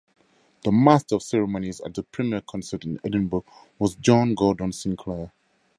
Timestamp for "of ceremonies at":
1.17-1.93